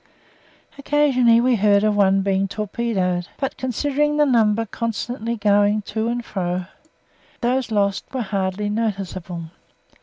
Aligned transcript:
Occasionally 0.79 1.39
we 1.41 1.57
heard 1.57 1.83
of 1.83 1.95
one 1.95 2.23
being 2.23 2.47
torpedoed, 2.47 3.27
but 3.37 3.55
considering 3.55 4.17
the 4.17 4.25
number 4.25 4.65
constantly 4.65 5.37
going 5.37 5.83
to 5.83 6.07
and 6.07 6.25
fro 6.25 6.65
those 7.41 7.69
lost 7.69 8.05
were 8.11 8.23
hardly 8.23 8.67
noticeable. 8.67 9.51